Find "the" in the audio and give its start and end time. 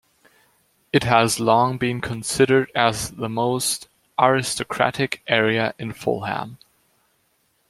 3.11-3.29